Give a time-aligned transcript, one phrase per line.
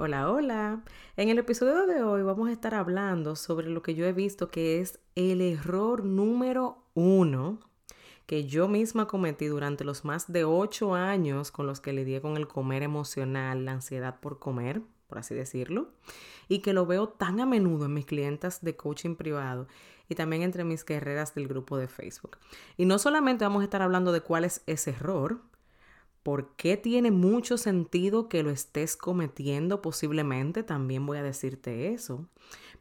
[0.00, 0.84] Hola, hola.
[1.16, 4.48] En el episodio de hoy vamos a estar hablando sobre lo que yo he visto
[4.48, 7.58] que es el error número uno
[8.24, 12.36] que yo misma cometí durante los más de ocho años con los que lidié con
[12.36, 15.88] el comer emocional, la ansiedad por comer, por así decirlo,
[16.46, 19.66] y que lo veo tan a menudo en mis clientas de coaching privado
[20.08, 22.38] y también entre mis guerreras del grupo de Facebook.
[22.76, 25.40] Y no solamente vamos a estar hablando de cuál es ese error,
[26.28, 32.28] por qué tiene mucho sentido que lo estés cometiendo posiblemente, también voy a decirte eso.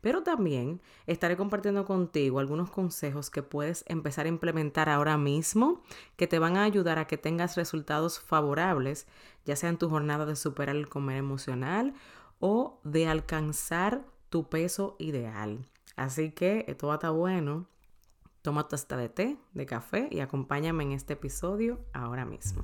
[0.01, 5.81] Pero también estaré compartiendo contigo algunos consejos que puedes empezar a implementar ahora mismo
[6.17, 9.07] que te van a ayudar a que tengas resultados favorables,
[9.45, 11.93] ya sea en tu jornada de superar el comer emocional
[12.39, 15.65] o de alcanzar tu peso ideal.
[15.95, 17.69] Así que todo está bueno.
[18.41, 22.63] Toma tu taza de té, de café y acompáñame en este episodio ahora mismo.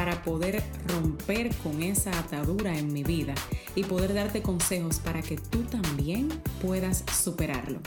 [0.00, 3.34] para poder romper con esa atadura en mi vida
[3.74, 6.30] y poder darte consejos para que tú también
[6.62, 7.80] puedas superarlo.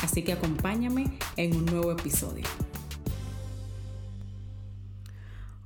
[0.00, 2.44] Así que acompáñame en un nuevo episodio.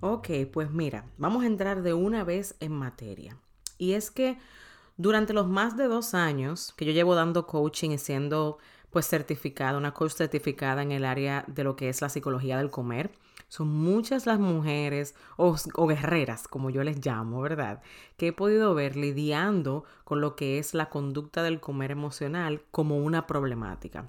[0.01, 3.37] Ok, pues mira, vamos a entrar de una vez en materia.
[3.77, 4.39] Y es que
[4.97, 8.56] durante los más de dos años que yo llevo dando coaching y siendo
[8.89, 12.71] pues certificada, una coach certificada en el área de lo que es la psicología del
[12.71, 13.11] comer.
[13.51, 15.56] Son muchas las mujeres o,
[15.89, 17.83] guerreras, como yo les llamo, ¿verdad?
[18.17, 22.98] Que he podido ver lidiando con lo que es la conducta del comer emocional como
[22.98, 24.09] una problemática.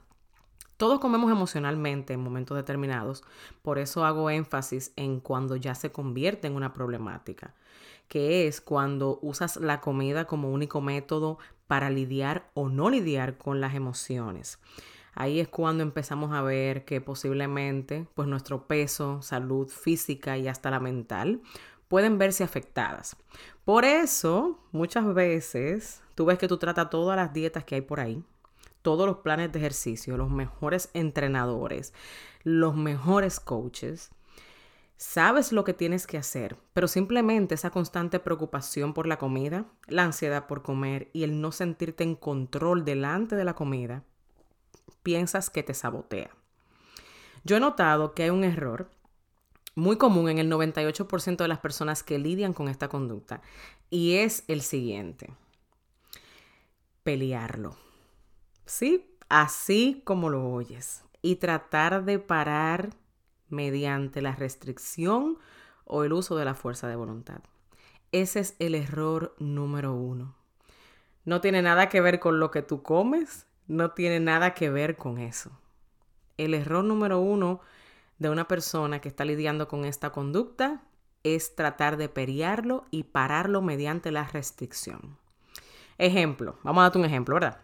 [0.78, 3.24] Todos comemos emocionalmente en momentos determinados,
[3.64, 7.56] por eso hago énfasis en cuando ya se convierte en una problemática,
[8.08, 13.60] que es cuando usas la comida como único método para lidiar o no lidiar con
[13.60, 14.60] las emociones.
[15.14, 20.72] Ahí es cuando empezamos a ver que posiblemente pues nuestro peso, salud física y hasta
[20.72, 21.42] la mental
[21.88, 23.18] pueden verse afectadas.
[23.66, 28.00] Por eso, muchas veces tú ves que tú tratas todas las dietas que hay por
[28.00, 28.24] ahí,
[28.82, 31.94] todos los planes de ejercicio, los mejores entrenadores,
[32.44, 34.12] los mejores coaches,
[35.04, 40.04] Sabes lo que tienes que hacer, pero simplemente esa constante preocupación por la comida, la
[40.04, 44.04] ansiedad por comer y el no sentirte en control delante de la comida,
[45.04, 46.30] piensas que te sabotea.
[47.44, 48.90] Yo he notado que hay un error
[49.76, 53.42] muy común en el 98% de las personas que lidian con esta conducta
[53.90, 55.34] y es el siguiente.
[57.04, 57.76] Pelearlo.
[58.66, 61.04] Sí, así como lo oyes.
[61.24, 62.92] Y tratar de parar
[63.50, 65.38] mediante la restricción
[65.86, 67.42] o el uso de la fuerza de voluntad.
[68.12, 70.36] Ese es el error número uno.
[71.26, 74.98] No tiene nada que ver con lo que tú comes, no tiene nada que ver
[74.98, 75.52] con eso.
[76.38, 77.62] El error número uno
[78.20, 80.84] de una persona que está lidiando con esta conducta
[81.24, 85.18] es tratar de periarlo y pararlo mediante la restricción.
[85.98, 87.60] Ejemplo, vamos a darte un ejemplo, ¿verdad?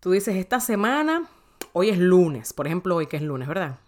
[0.00, 1.28] Tú dices, esta semana,
[1.72, 3.78] hoy es lunes, por ejemplo, hoy que es lunes, ¿verdad?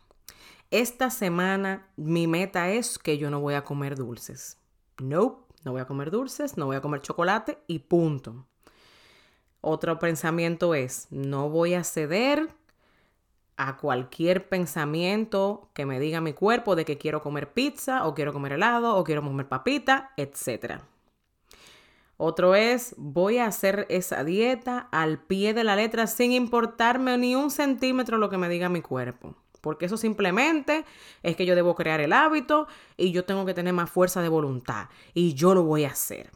[0.71, 4.59] esta semana mi meta es que yo no voy a comer dulces.
[4.99, 8.47] No, no voy a comer dulces, no voy a comer chocolate y punto.
[9.61, 12.49] Otro pensamiento es, no voy a ceder
[13.57, 18.33] a cualquier pensamiento que me diga mi cuerpo de que quiero comer pizza o quiero
[18.33, 20.81] comer helado o quiero comer papita, etc.
[22.17, 27.35] Otro es, voy a hacer esa dieta al pie de la letra sin importarme ni
[27.37, 29.35] un centímetro lo que me diga mi cuerpo.
[29.61, 30.87] Porque eso simplemente
[31.23, 32.67] es que yo debo crear el hábito
[32.97, 36.31] y yo tengo que tener más fuerza de voluntad y yo lo voy a hacer.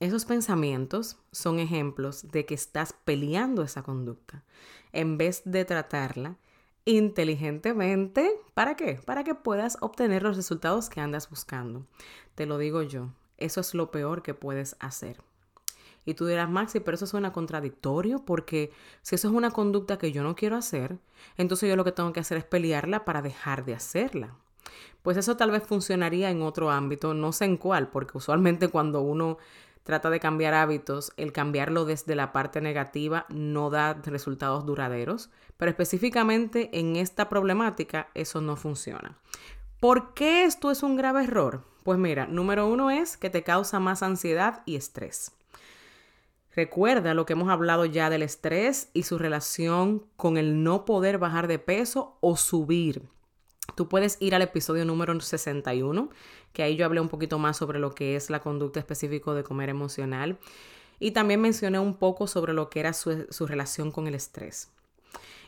[0.00, 4.44] Esos pensamientos son ejemplos de que estás peleando esa conducta
[4.92, 6.36] en vez de tratarla
[6.84, 8.30] inteligentemente.
[8.54, 9.00] ¿Para qué?
[9.04, 11.84] Para que puedas obtener los resultados que andas buscando.
[12.36, 13.08] Te lo digo yo,
[13.38, 15.20] eso es lo peor que puedes hacer.
[16.06, 18.70] Y tú dirás, Maxi, pero eso suena contradictorio porque
[19.02, 20.96] si eso es una conducta que yo no quiero hacer,
[21.36, 24.36] entonces yo lo que tengo que hacer es pelearla para dejar de hacerla.
[25.02, 29.00] Pues eso tal vez funcionaría en otro ámbito, no sé en cuál, porque usualmente cuando
[29.02, 29.38] uno
[29.88, 35.70] trata de cambiar hábitos, el cambiarlo desde la parte negativa no da resultados duraderos, pero
[35.70, 39.16] específicamente en esta problemática eso no funciona.
[39.80, 41.64] ¿Por qué esto es un grave error?
[41.84, 45.32] Pues mira, número uno es que te causa más ansiedad y estrés.
[46.54, 51.16] Recuerda lo que hemos hablado ya del estrés y su relación con el no poder
[51.16, 53.08] bajar de peso o subir.
[53.74, 56.10] Tú puedes ir al episodio número 61,
[56.52, 59.44] que ahí yo hablé un poquito más sobre lo que es la conducta específica de
[59.44, 60.38] comer emocional.
[60.98, 64.70] Y también mencioné un poco sobre lo que era su, su relación con el estrés.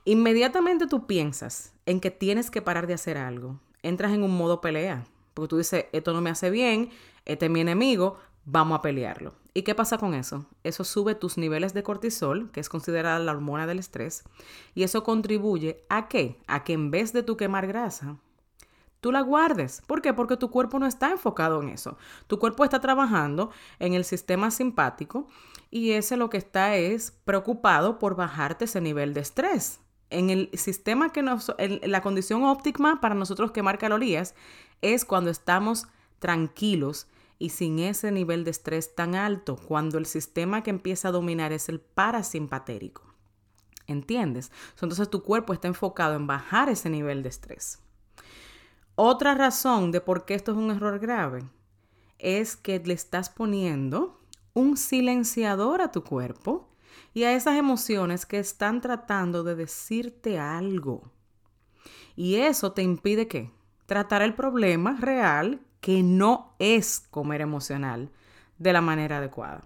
[0.05, 3.58] Inmediatamente tú piensas en que tienes que parar de hacer algo.
[3.82, 5.06] Entras en un modo pelea.
[5.34, 6.90] Porque tú dices, esto no me hace bien,
[7.25, 9.34] este es mi enemigo, vamos a pelearlo.
[9.52, 10.46] ¿Y qué pasa con eso?
[10.62, 14.22] Eso sube tus niveles de cortisol, que es considerada la hormona del estrés,
[14.75, 16.38] y eso contribuye a qué?
[16.46, 18.16] A que en vez de tú quemar grasa,
[19.00, 19.82] tú la guardes.
[19.87, 20.12] ¿Por qué?
[20.12, 21.96] Porque tu cuerpo no está enfocado en eso.
[22.26, 25.26] Tu cuerpo está trabajando en el sistema simpático
[25.70, 29.81] y ese lo que está es preocupado por bajarte ese nivel de estrés.
[30.10, 34.34] En el sistema que nos, la condición óptima para nosotros quemar calorías
[34.81, 35.86] es cuando estamos
[36.19, 37.06] tranquilos
[37.40, 41.52] y sin ese nivel de estrés tan alto cuando el sistema que empieza a dominar
[41.52, 43.02] es el parasimpatérico.
[43.87, 44.52] ¿Entiendes?
[44.75, 47.81] Entonces tu cuerpo está enfocado en bajar ese nivel de estrés.
[48.94, 51.42] Otra razón de por qué esto es un error grave
[52.19, 54.20] es que le estás poniendo
[54.52, 56.69] un silenciador a tu cuerpo
[57.14, 61.10] y a esas emociones que están tratando de decirte algo.
[62.16, 63.50] Y eso te impide qué?
[63.86, 68.11] Tratar el problema real que no es comer emocional
[68.59, 69.62] de la manera adecuada.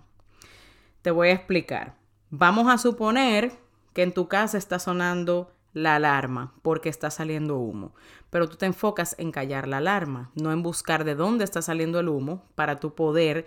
[1.03, 1.97] Te voy a explicar.
[2.31, 3.53] Vamos a suponer
[3.93, 7.95] que en tu casa está sonando la alarma porque está saliendo humo,
[8.31, 12.01] pero tú te enfocas en callar la alarma, no en buscar de dónde está saliendo
[12.01, 13.47] el humo para tu poder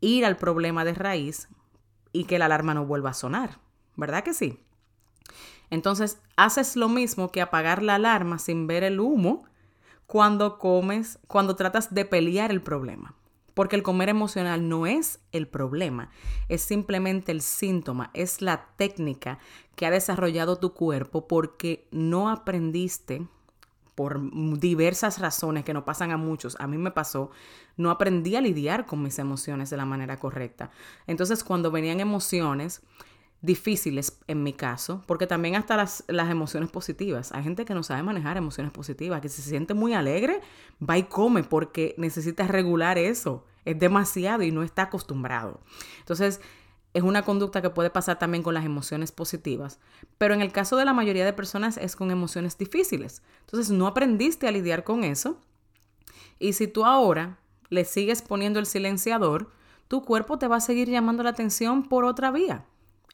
[0.00, 1.48] ir al problema de raíz
[2.12, 3.58] y que la alarma no vuelva a sonar.
[3.96, 4.58] ¿Verdad que sí?
[5.70, 9.44] Entonces, haces lo mismo que apagar la alarma sin ver el humo
[10.10, 13.14] cuando comes, cuando tratas de pelear el problema.
[13.54, 16.10] Porque el comer emocional no es el problema,
[16.48, 19.38] es simplemente el síntoma, es la técnica
[19.76, 23.24] que ha desarrollado tu cuerpo porque no aprendiste
[23.94, 24.20] por
[24.58, 27.30] diversas razones que no pasan a muchos, a mí me pasó,
[27.76, 30.72] no aprendí a lidiar con mis emociones de la manera correcta.
[31.06, 32.82] Entonces cuando venían emociones,
[33.42, 37.32] difíciles en mi caso, porque también hasta las, las, emociones positivas.
[37.32, 40.40] Hay gente que no sabe manejar emociones positivas, que se siente muy alegre,
[40.86, 43.44] va y come porque necesita regular eso.
[43.64, 45.60] Es demasiado y no está acostumbrado.
[46.00, 46.40] Entonces,
[46.92, 49.78] es una conducta que puede pasar también con las emociones positivas,
[50.18, 53.22] pero en el caso de la mayoría de personas es con emociones difíciles.
[53.40, 55.38] Entonces, no aprendiste a lidiar con eso.
[56.38, 57.38] Y si tú ahora
[57.68, 59.50] le sigues poniendo el silenciador,
[59.88, 62.64] tu cuerpo te va a seguir llamando la atención por otra vía.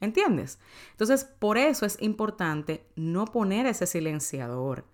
[0.00, 0.58] ¿Entiendes?
[0.90, 4.84] Entonces, por eso es importante no poner ese silenciador.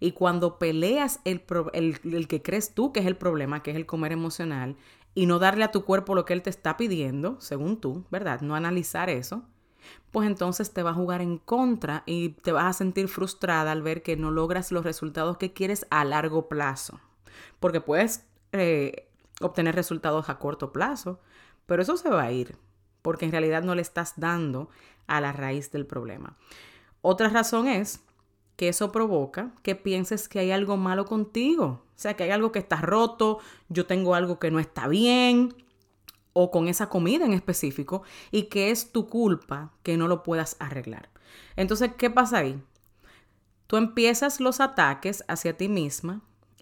[0.00, 3.86] Y cuando peleas el, el, que crees tú que es el problema, que es el
[3.86, 4.76] comer emocional,
[5.14, 8.42] y no darle a tu cuerpo lo que él te está pidiendo, según tú, ¿verdad?
[8.42, 9.44] No analizar eso,
[10.10, 13.82] pues entonces te va a jugar en contra y te vas a sentir frustrada al
[13.82, 17.00] ver que no logras los resultados que quieres a largo plazo.
[17.60, 19.08] Porque puedes eh,
[19.40, 21.18] obtener resultados a corto plazo,
[21.66, 22.56] pero eso se va a ir
[23.02, 24.68] porque en realidad no le estás dando
[25.06, 26.36] a la raíz del problema.
[27.02, 28.00] Otra razón es
[28.56, 32.52] que eso provoca que pienses que hay algo malo contigo, o sea, que hay algo
[32.52, 33.38] que está roto,
[33.68, 35.54] yo tengo algo que no está bien,
[36.32, 40.56] o con esa comida en específico, y que es tu culpa que no lo puedas
[40.60, 41.08] arreglar.
[41.56, 42.62] Entonces, ¿qué pasa ahí?
[43.66, 46.20] Tú empiezas los ataques hacia ti misma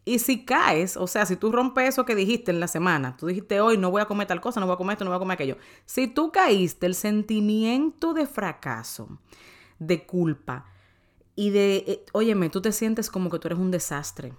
[0.09, 3.27] y si caes, o sea, si tú rompes eso que dijiste en la semana, tú
[3.27, 5.17] dijiste hoy no voy a comer tal cosa, no voy a comer esto, no voy
[5.17, 5.59] a comer aquello.
[5.85, 9.19] Si tú caíste, el sentimiento de fracaso,
[9.79, 10.65] de culpa
[11.37, 14.33] y de, eh, óyeme, tú te sientes como que tú eres un desastre.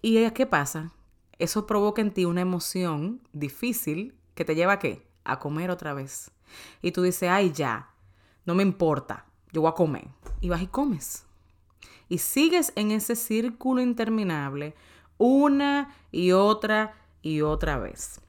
[0.00, 0.92] ¿Y qué pasa?
[1.38, 5.06] Eso provoca en ti una emoción difícil que te lleva a qué?
[5.24, 6.30] A comer otra vez.
[6.80, 7.90] Y tú dices, ay, ya,
[8.46, 10.08] no me importa, yo voy a comer.
[10.40, 11.26] Y vas y comes.
[12.08, 14.74] Y sigues en ese círculo interminable
[15.18, 18.20] una y otra y otra vez.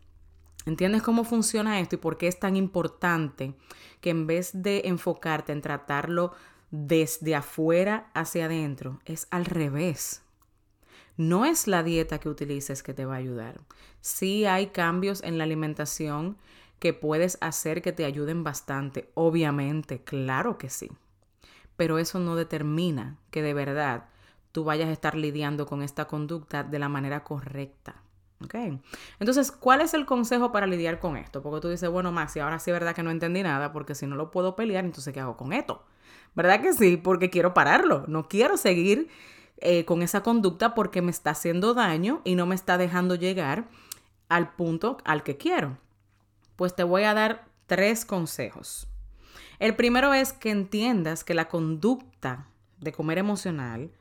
[0.66, 3.54] ¿Entiendes cómo funciona esto y por qué es tan importante
[4.00, 6.34] que en vez de enfocarte en tratarlo
[6.72, 10.22] desde afuera hacia adentro, es al revés?
[11.18, 13.62] No es la dieta que utilices que te va a ayudar.
[14.02, 16.38] Sí hay cambios en la alimentación
[16.80, 20.90] que puedes hacer que te ayuden bastante, obviamente, claro que sí.
[21.78, 24.06] Pero eso no determina que de verdad
[24.54, 27.96] tú vayas a estar lidiando con esta conducta de la manera correcta.
[28.42, 28.56] ¿Ok?
[29.20, 31.42] Entonces, ¿cuál es el consejo para lidiar con esto?
[31.42, 34.06] Porque tú dices, bueno, Maxi, ahora sí es verdad que no entendí nada, porque si
[34.06, 35.84] no lo puedo pelear, entonces ¿qué hago con esto?
[36.36, 36.98] ¿Verdad que sí?
[36.98, 38.06] Porque quiero pararlo.
[38.08, 39.10] No quiero seguir
[39.58, 43.68] eh, con esa conducta porque me está haciendo daño y no me está dejando llegar
[44.30, 45.78] al punto al que quiero.
[46.56, 48.88] Pues te voy a dar tres consejos.
[49.58, 52.48] El primero es que entiendas que la conducta
[52.80, 53.92] de comer emocional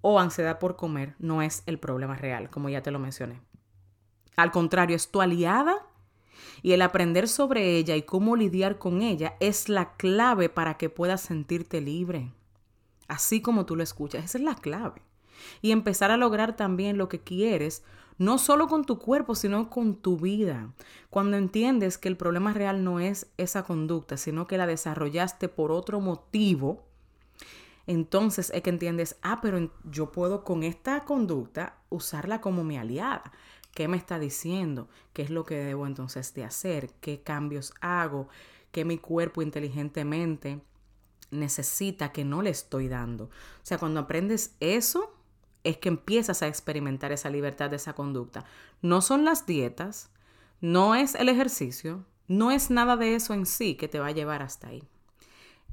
[0.00, 3.40] o ansiedad por comer no es el problema real, como ya te lo mencioné.
[4.36, 5.86] Al contrario, es tu aliada
[6.62, 10.90] y el aprender sobre ella y cómo lidiar con ella es la clave para que
[10.90, 12.32] puedas sentirte libre.
[13.08, 15.02] Así como tú lo escuchas, esa es la clave.
[15.62, 17.84] Y empezar a lograr también lo que quieres,
[18.18, 20.72] no solo con tu cuerpo, sino con tu vida.
[21.08, 25.70] Cuando entiendes que el problema real no es esa conducta, sino que la desarrollaste por
[25.70, 26.87] otro motivo,
[27.88, 33.32] entonces es que entiendes, ah, pero yo puedo con esta conducta usarla como mi aliada.
[33.74, 34.88] ¿Qué me está diciendo?
[35.14, 36.90] ¿Qué es lo que debo entonces de hacer?
[37.00, 38.28] ¿Qué cambios hago?
[38.72, 40.60] ¿Qué mi cuerpo inteligentemente
[41.30, 43.24] necesita que no le estoy dando?
[43.24, 43.30] O
[43.62, 45.16] sea, cuando aprendes eso,
[45.64, 48.44] es que empiezas a experimentar esa libertad de esa conducta.
[48.82, 50.10] No son las dietas,
[50.60, 54.12] no es el ejercicio, no es nada de eso en sí que te va a
[54.12, 54.82] llevar hasta ahí.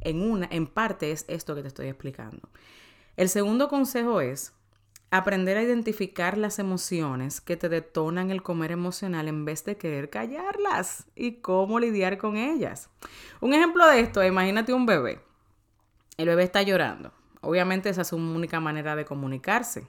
[0.02, 2.50] En una, en parte es esto que te estoy explicando.
[3.16, 4.54] El segundo consejo es
[5.12, 10.10] Aprender a identificar las emociones que te detonan el comer emocional en vez de querer
[10.10, 12.90] callarlas y cómo lidiar con ellas.
[13.40, 15.22] Un ejemplo de esto, imagínate un bebé.
[16.18, 17.14] El bebé está llorando.
[17.40, 19.88] Obviamente esa es su única manera de comunicarse.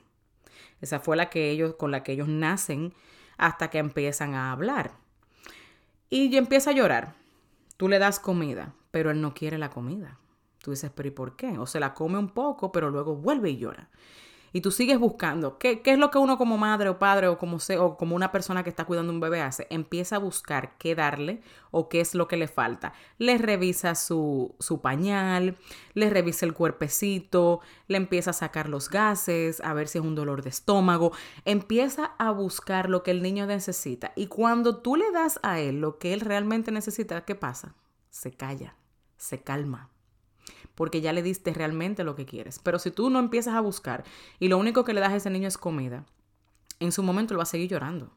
[0.81, 2.95] Esa fue la que ellos con la que ellos nacen
[3.37, 4.93] hasta que empiezan a hablar.
[6.09, 7.15] Y empieza a llorar.
[7.77, 10.19] Tú le das comida, pero él no quiere la comida.
[10.63, 11.59] Tú dices, pero ¿y por qué?
[11.59, 13.91] O se la come un poco, pero luego vuelve y llora
[14.57, 17.59] y tú sigues buscando, ¿qué, es lo que uno como madre o padre o como,
[17.79, 19.67] o como una persona que está cuidando un bebé hace?
[19.69, 22.95] Empieza a buscar qué darle o qué es lo que le falta.
[23.19, 25.59] Le revisa su, su pañal,
[25.93, 30.15] le revisa el cuerpecito, le empieza a sacar los gases, a ver si es un
[30.15, 31.13] dolor de estómago.
[31.45, 34.15] Empieza a buscar lo que el niño necesita.
[34.17, 37.75] Y cuando tú le das a él lo que él realmente necesita, ¿qué pasa?
[38.09, 38.75] Se calla,
[39.17, 39.91] se calma
[40.77, 42.61] porque ya le diste realmente lo que quieres.
[42.61, 44.05] Pero si tú no empiezas a buscar
[44.39, 46.05] y lo único que le das a ese niño es comida,
[46.79, 48.13] en su momento él va a seguir llorando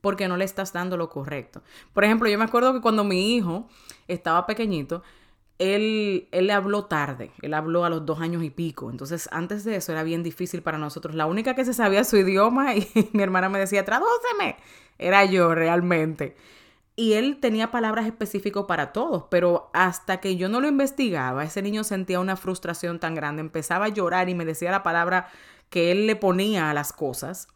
[0.00, 1.62] porque no le estás dando lo correcto.
[1.94, 3.68] Por ejemplo, yo me acuerdo que cuando mi hijo
[4.08, 5.02] estaba pequeñito,
[5.58, 9.76] él, él habló tarde, él habló a los dos años y pico, entonces antes de
[9.76, 11.14] eso era bien difícil para nosotros.
[11.14, 14.56] La única que se sabía su idioma y mi hermana me decía, tradúceme,
[14.98, 16.36] era yo realmente
[17.02, 21.60] y él tenía palabras específicas para todos, pero hasta que yo no lo investigaba, ese
[21.60, 25.28] niño sentía una frustración tan grande, empezaba a llorar y me decía la palabra
[25.68, 27.48] que él le ponía a las cosas.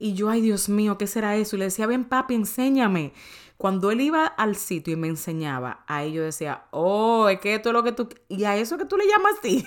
[0.00, 1.54] Y yo, ay Dios mío, ¿qué será eso?
[1.54, 3.12] Y le decía, ven papi, enséñame.
[3.56, 7.68] Cuando él iba al sitio y me enseñaba, ahí yo decía, oh, es que esto
[7.68, 8.08] es lo que tú...
[8.26, 9.64] Y a eso que tú le llamas así.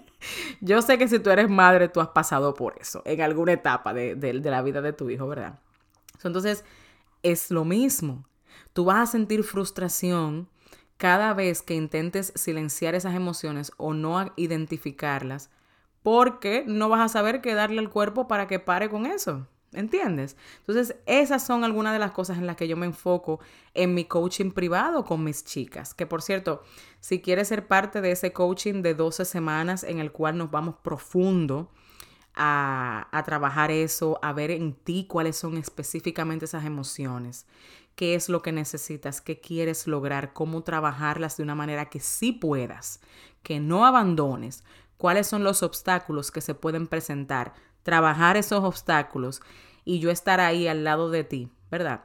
[0.62, 3.92] yo sé que si tú eres madre, tú has pasado por eso en alguna etapa
[3.92, 5.58] de, de la vida de tu hijo, ¿verdad?
[6.24, 6.64] Entonces,
[7.22, 8.24] es lo mismo.
[8.76, 10.50] Tú vas a sentir frustración
[10.98, 15.48] cada vez que intentes silenciar esas emociones o no identificarlas,
[16.02, 19.46] porque no vas a saber qué darle al cuerpo para que pare con eso.
[19.72, 20.36] ¿Entiendes?
[20.58, 23.40] Entonces, esas son algunas de las cosas en las que yo me enfoco
[23.72, 25.94] en mi coaching privado con mis chicas.
[25.94, 26.62] Que por cierto,
[27.00, 30.74] si quieres ser parte de ese coaching de 12 semanas en el cual nos vamos
[30.82, 31.70] profundo
[32.34, 37.46] a, a trabajar eso, a ver en ti cuáles son específicamente esas emociones
[37.96, 42.30] qué es lo que necesitas, qué quieres lograr, cómo trabajarlas de una manera que sí
[42.30, 43.00] puedas,
[43.42, 44.64] que no abandones,
[44.98, 49.40] cuáles son los obstáculos que se pueden presentar, trabajar esos obstáculos
[49.84, 52.04] y yo estar ahí al lado de ti, ¿verdad?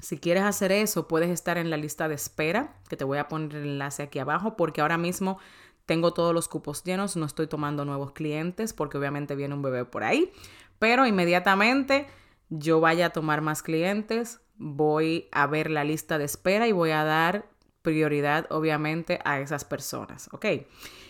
[0.00, 3.28] Si quieres hacer eso, puedes estar en la lista de espera, que te voy a
[3.28, 5.38] poner el enlace aquí abajo, porque ahora mismo
[5.86, 9.86] tengo todos los cupos llenos, no estoy tomando nuevos clientes, porque obviamente viene un bebé
[9.86, 10.32] por ahí,
[10.78, 12.06] pero inmediatamente
[12.50, 16.90] yo vaya a tomar más clientes, voy a ver la lista de espera y voy
[16.90, 17.46] a dar
[17.82, 20.46] prioridad, obviamente, a esas personas, ¿ok?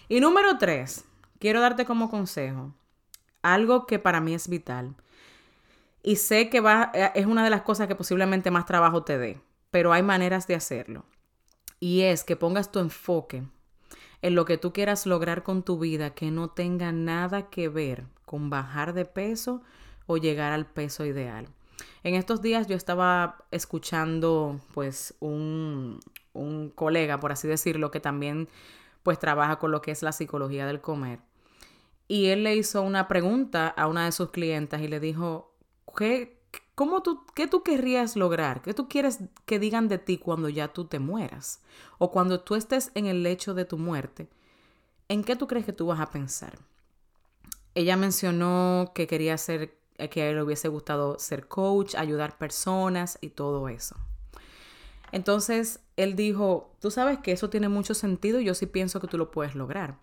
[0.08, 1.04] Y número tres,
[1.38, 2.74] quiero darte como consejo
[3.44, 4.96] algo que para mí es vital.
[6.02, 9.40] Y sé que eh, es una de las cosas que posiblemente más trabajo te dé,
[9.70, 11.04] pero hay maneras de hacerlo.
[11.78, 13.44] Y es que pongas tu enfoque
[14.22, 18.06] en lo que tú quieras lograr con tu vida que no tenga nada que ver
[18.24, 19.62] con bajar de peso
[20.06, 21.48] o llegar al peso ideal.
[22.04, 26.00] En estos días yo estaba escuchando pues un,
[26.34, 28.48] un colega, por así decirlo, que también
[29.02, 31.20] pues trabaja con lo que es la psicología del comer.
[32.06, 35.56] Y él le hizo una pregunta a una de sus clientas y le dijo,
[35.96, 36.42] ¿qué,
[36.74, 38.60] cómo tú, ¿qué tú querrías lograr?
[38.60, 41.62] ¿Qué tú quieres que digan de ti cuando ya tú te mueras?
[41.96, 44.28] O cuando tú estés en el lecho de tu muerte,
[45.08, 46.58] ¿en qué tú crees que tú vas a pensar?
[47.74, 53.18] Ella mencionó que quería ser que a él le hubiese gustado ser coach, ayudar personas
[53.20, 53.96] y todo eso.
[55.12, 59.06] Entonces él dijo, tú sabes que eso tiene mucho sentido y yo sí pienso que
[59.06, 59.96] tú lo puedes lograr.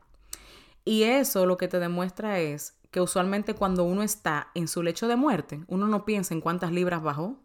[0.85, 5.07] Y eso lo que te demuestra es que usualmente cuando uno está en su lecho
[5.07, 7.37] de muerte, uno no piensa en cuántas libras bajó,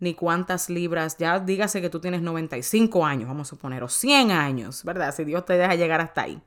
[0.00, 4.32] ni cuántas libras, ya dígase que tú tienes 95 años, vamos a suponer, o 100
[4.32, 5.14] años, ¿verdad?
[5.14, 6.42] Si Dios te deja llegar hasta ahí.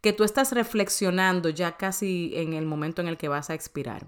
[0.00, 4.06] Que tú estás reflexionando ya casi en el momento en el que vas a expirar.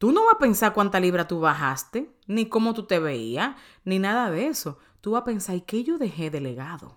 [0.00, 3.54] Tú no vas a pensar cuánta libra tú bajaste, ni cómo tú te veías,
[3.84, 4.78] ni nada de eso.
[5.02, 6.96] Tú vas a pensar, ¿y qué yo dejé de legado?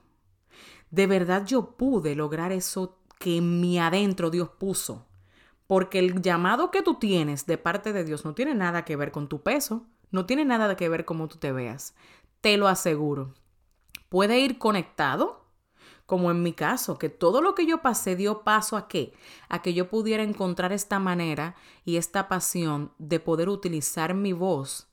[0.90, 5.06] De verdad yo pude lograr eso que en mi adentro Dios puso.
[5.68, 9.12] Porque el llamado que tú tienes de parte de Dios no tiene nada que ver
[9.12, 11.96] con tu peso, no tiene nada que ver cómo tú te veas.
[12.40, 13.34] Te lo aseguro.
[14.08, 15.43] Puede ir conectado,
[16.06, 19.14] como en mi caso, que todo lo que yo pasé dio paso a qué?
[19.50, 21.56] A que yo pudiera encontrar esta manera
[21.86, 24.88] y esta pasión de poder utilizar mi voz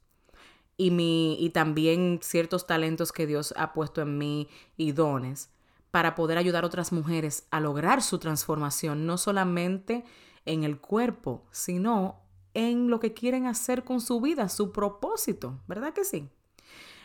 [0.76, 5.50] y, mi, y también ciertos talentos que Dios ha puesto en mí y dones
[5.90, 10.04] para poder ayudar a otras mujeres a lograr su transformación, no solamente
[10.46, 12.22] en el cuerpo, sino
[12.54, 16.28] en lo que quieren hacer con su vida, su propósito, ¿verdad que sí?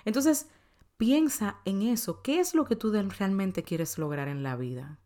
[0.06, 0.48] Entonces,
[0.98, 2.22] piensa en eso.
[2.22, 5.00] ¿Qué es lo que tú realmente quieres lograr en la vida?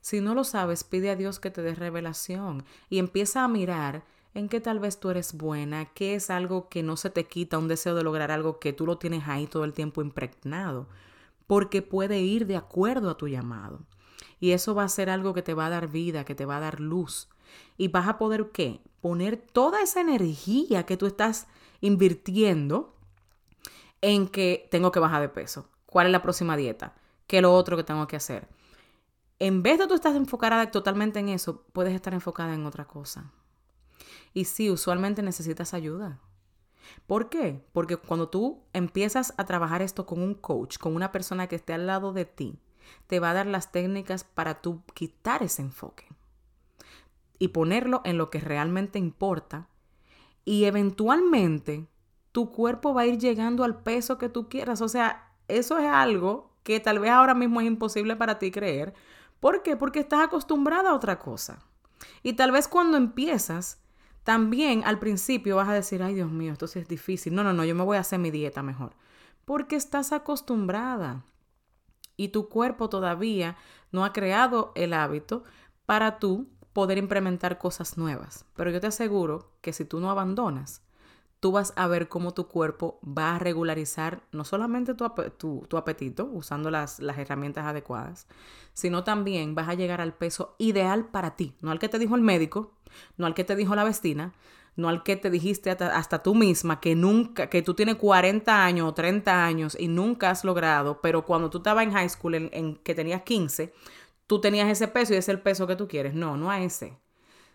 [0.00, 4.04] Si no lo sabes, pide a Dios que te dé revelación y empieza a mirar
[4.32, 7.58] en qué tal vez tú eres buena, qué es algo que no se te quita,
[7.58, 10.88] un deseo de lograr algo que tú lo tienes ahí todo el tiempo impregnado,
[11.46, 13.80] porque puede ir de acuerdo a tu llamado.
[14.38, 16.56] Y eso va a ser algo que te va a dar vida, que te va
[16.56, 17.28] a dar luz.
[17.76, 18.80] Y vas a poder, ¿qué?
[19.00, 21.46] Poner toda esa energía que tú estás
[21.80, 22.94] invirtiendo
[24.00, 25.68] en que tengo que bajar de peso.
[25.86, 26.94] ¿Cuál es la próxima dieta?
[27.26, 28.48] ¿Qué es lo otro que tengo que hacer?
[29.38, 33.32] En vez de tú estás enfocada totalmente en eso, puedes estar enfocada en otra cosa.
[34.34, 36.20] Y sí, usualmente necesitas ayuda.
[37.06, 37.64] ¿Por qué?
[37.72, 41.72] Porque cuando tú empiezas a trabajar esto con un coach, con una persona que esté
[41.72, 42.58] al lado de ti,
[43.06, 46.06] te va a dar las técnicas para tú quitar ese enfoque
[47.38, 49.68] y ponerlo en lo que realmente importa.
[50.44, 51.86] Y eventualmente
[52.32, 54.80] tu cuerpo va a ir llegando al peso que tú quieras.
[54.80, 58.94] O sea, eso es algo que tal vez ahora mismo es imposible para ti creer.
[59.40, 59.76] ¿Por qué?
[59.76, 61.64] Porque estás acostumbrada a otra cosa.
[62.22, 63.80] Y tal vez cuando empiezas,
[64.24, 67.34] también al principio vas a decir, ay Dios mío, esto sí es difícil.
[67.34, 68.92] No, no, no, yo me voy a hacer mi dieta mejor.
[69.44, 71.24] Porque estás acostumbrada
[72.16, 73.56] y tu cuerpo todavía
[73.92, 75.44] no ha creado el hábito
[75.86, 78.44] para tú poder implementar cosas nuevas.
[78.54, 80.82] Pero yo te aseguro que si tú no abandonas,
[81.40, 85.04] tú vas a ver cómo tu cuerpo va a regularizar no solamente tu,
[85.76, 88.28] apetito usando las, las herramientas adecuadas,
[88.74, 92.14] sino también vas a llegar al peso ideal para ti, no al que te dijo
[92.14, 92.74] el médico,
[93.16, 94.34] no al que te dijo la vecina,
[94.76, 98.88] no al que te dijiste hasta, tú misma que nunca, que tú tienes 40 años
[98.88, 102.76] o 30 años y nunca has logrado, pero cuando tú estabas en high school, en,
[102.76, 103.72] que tenías 15,
[104.26, 106.14] tú tenías ese peso y es el peso que tú quieres.
[106.14, 106.98] No, no a ese,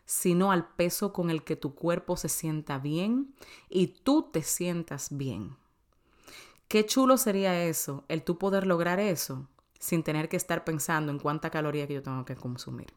[0.06, 3.34] sino al peso con el que tu cuerpo se sienta bien
[3.70, 5.56] y tú te sientas bien.
[6.68, 9.48] Qué chulo sería eso, el tú poder lograr eso
[9.80, 12.88] sin tener que estar pensando en cuánta caloría que yo tengo que consumir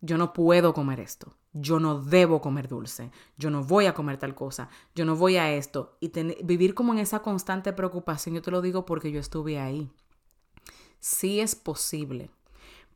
[0.00, 4.16] yo no puedo comer esto, yo no debo comer dulce, yo no voy a comer
[4.16, 5.96] tal cosa, yo no voy a esto.
[6.00, 6.10] Y
[6.42, 9.90] vivir como en esa constante preocupación, yo te lo digo porque yo estuve ahí.
[11.00, 12.30] Sí es posible.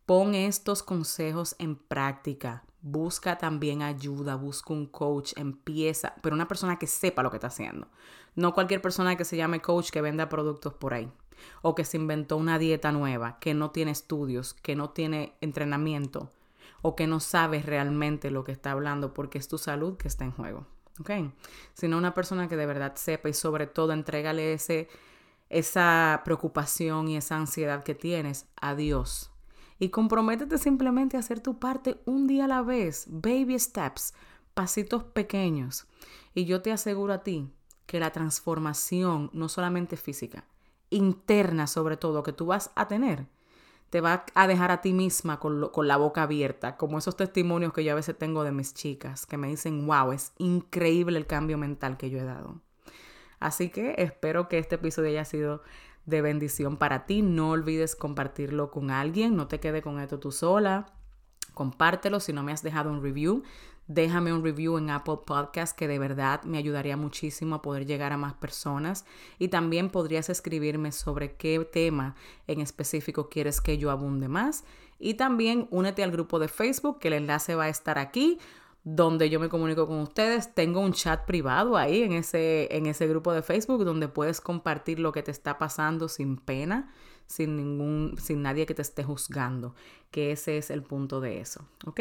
[0.06, 2.64] Pon estos consejos en práctica.
[2.86, 7.46] Busca también ayuda, busca un coach, empieza, pero una persona que sepa lo que está
[7.46, 7.88] haciendo.
[8.36, 11.10] No cualquier persona que se llame coach que venda productos por ahí
[11.62, 16.30] o que se inventó una dieta nueva, que no tiene estudios, que no tiene entrenamiento
[16.82, 20.26] o que no sabes realmente lo que está hablando porque es tu salud que está
[20.26, 20.66] en juego.
[21.00, 21.10] ¿Ok?
[21.72, 24.90] Sino una persona que de verdad sepa y sobre todo entrégale ese,
[25.48, 29.30] esa preocupación y esa ansiedad que tienes a Dios.
[29.78, 34.14] Y comprométete simplemente a hacer tu parte un día a la vez, baby steps,
[34.54, 35.86] pasitos pequeños.
[36.34, 37.50] Y yo te aseguro a ti
[37.86, 40.44] que la transformación, no solamente física,
[40.90, 43.26] interna sobre todo, que tú vas a tener,
[43.90, 47.72] te va a dejar a ti misma con, con, la boca abierta, como esos testimonios
[47.72, 51.26] que yo a veces tengo de mis chicas, que me dicen, wow, es increíble el
[51.26, 52.60] cambio mental que yo he dado.
[53.40, 55.62] Así que espero que este episodio haya sido
[56.06, 57.22] de bendición para ti.
[57.22, 60.86] No olvides compartirlo con alguien, no te quede con esto tú sola.
[61.52, 63.42] Compártelo si no me has dejado un review
[63.86, 68.12] déjame un review en Apple Podcast que de verdad me ayudaría muchísimo a poder llegar
[68.12, 69.04] a más personas
[69.38, 72.14] y también podrías escribirme sobre qué tema
[72.46, 74.64] en específico quieres que yo abunde más
[74.98, 78.38] y también únete al grupo de Facebook que el enlace va a estar aquí
[78.84, 80.54] donde yo me comunico con ustedes.
[80.54, 84.98] Tengo un chat privado ahí en ese, en ese grupo de Facebook donde puedes compartir
[84.98, 86.92] lo que te está pasando sin pena,
[87.26, 89.74] sin ningún, sin nadie que te esté juzgando,
[90.10, 92.00] que ese es el punto de eso, ¿ok?